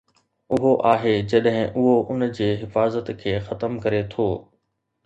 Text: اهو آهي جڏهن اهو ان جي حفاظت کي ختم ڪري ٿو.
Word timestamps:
اهو 0.55 0.71
آهي 0.91 1.11
جڏهن 1.33 1.67
اهو 1.83 1.93
ان 2.15 2.27
جي 2.41 2.49
حفاظت 2.63 3.13
کي 3.23 3.39
ختم 3.51 3.81
ڪري 3.87 4.07
ٿو. 4.17 4.31